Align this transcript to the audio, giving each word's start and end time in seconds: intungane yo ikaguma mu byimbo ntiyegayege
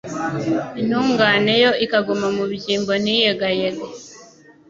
intungane 0.81 1.53
yo 1.63 1.71
ikaguma 1.85 2.27
mu 2.37 2.43
byimbo 2.53 2.91
ntiyegayege 3.03 3.87